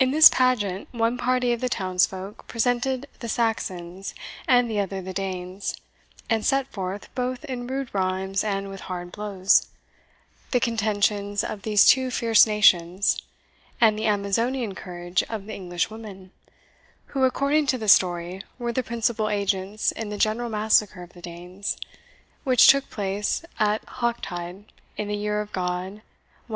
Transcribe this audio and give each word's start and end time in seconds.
In 0.00 0.12
this 0.12 0.30
pageant 0.30 0.88
one 0.92 1.18
party 1.18 1.52
of 1.52 1.60
the 1.60 1.68
townsfolk 1.68 2.46
presented 2.46 3.06
the 3.18 3.28
Saxons 3.28 4.14
and 4.48 4.70
the 4.70 4.80
other 4.80 5.02
the 5.02 5.12
Danes, 5.12 5.74
and 6.30 6.42
set 6.42 6.68
forth, 6.72 7.14
both 7.14 7.44
in 7.44 7.66
rude 7.66 7.90
rhymes 7.94 8.42
and 8.44 8.70
with 8.70 8.80
hard 8.88 9.12
blows, 9.12 9.66
the 10.52 10.58
contentions 10.58 11.44
of 11.44 11.64
these 11.64 11.84
two 11.84 12.10
fierce 12.10 12.46
nations, 12.46 13.20
and 13.78 13.98
the 13.98 14.06
Amazonian 14.06 14.74
courage 14.74 15.22
of 15.24 15.44
the 15.44 15.52
English 15.52 15.90
women, 15.90 16.30
who, 17.08 17.24
according 17.24 17.66
to 17.66 17.76
the 17.76 17.88
story, 17.88 18.40
were 18.58 18.72
the 18.72 18.82
principal 18.82 19.28
agents 19.28 19.92
in 19.92 20.08
the 20.08 20.16
general 20.16 20.48
massacre 20.48 21.02
of 21.02 21.12
the 21.12 21.20
Danes, 21.20 21.76
which 22.42 22.68
took 22.68 22.88
place 22.88 23.44
at 23.60 23.84
Hocktide, 23.84 24.64
in 24.96 25.08
the 25.08 25.14
year 25.14 25.42
of 25.42 25.52
God 25.52 26.00
1012. 26.48 26.50